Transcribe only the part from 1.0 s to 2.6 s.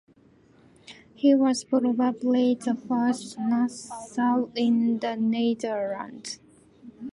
He was probably